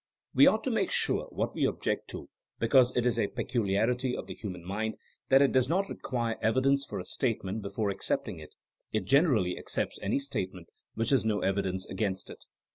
We 0.33 0.47
ought 0.47 0.63
to 0.63 0.71
make 0.71 0.89
sure 0.89 1.25
what 1.29 1.53
we 1.53 1.63
object 1.65 2.07
to 2.09 2.27
be 2.57 2.67
cause 2.67 2.91
it 2.97 3.05
is 3.05 3.19
a 3.19 3.27
peculiarity 3.27 4.17
of 4.17 4.25
the 4.25 4.33
human 4.33 4.65
mind 4.65 4.95
that 5.29 5.43
it 5.43 5.51
does 5.51 5.69
not 5.69 5.89
require 5.89 6.39
evidence 6.41 6.83
for 6.83 6.99
a 6.99 7.05
statement 7.05 7.61
be 7.61 7.69
fore 7.69 7.91
accepting 7.91 8.39
it; 8.39 8.55
it 8.91 9.05
generally 9.05 9.59
accepts 9.59 9.99
any 10.01 10.17
state 10.17 10.55
ment 10.55 10.69
which 10.95 11.11
has 11.11 11.23
no 11.23 11.41
evidence 11.41 11.85
against 11.85 12.31
it. 12.31 12.45